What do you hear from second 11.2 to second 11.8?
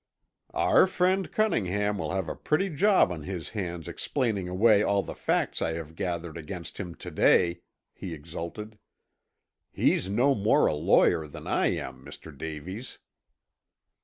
than I